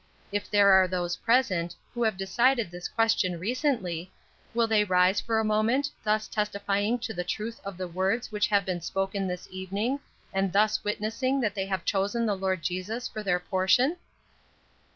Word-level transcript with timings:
If 0.31 0.49
there 0.49 0.71
are 0.71 0.87
those 0.87 1.15
present, 1.17 1.75
who 1.93 2.01
have 2.01 2.17
decided 2.17 2.71
this 2.71 2.87
question 2.87 3.37
recently, 3.39 4.11
will 4.51 4.65
they 4.65 4.83
rise 4.83 5.21
for 5.21 5.39
a 5.39 5.43
moment, 5.45 5.91
thus 6.03 6.27
testifying 6.27 6.97
to 6.97 7.13
the 7.13 7.23
truth 7.23 7.61
of 7.63 7.77
the 7.77 7.87
words 7.87 8.31
which 8.31 8.47
have 8.47 8.65
been 8.65 8.81
spoken 8.81 9.27
this 9.27 9.47
evening, 9.51 9.99
and 10.33 10.51
thus 10.53 10.83
witnessing 10.83 11.39
that 11.41 11.53
they 11.53 11.67
have 11.67 11.85
chosen 11.85 12.25
the 12.25 12.35
Lord 12.35 12.63
Jesus 12.63 13.07
for 13.07 13.21
their 13.21 13.39
portion?" 13.39 13.97